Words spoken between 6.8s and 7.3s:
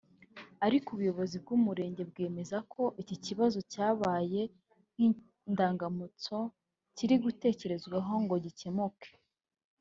kiri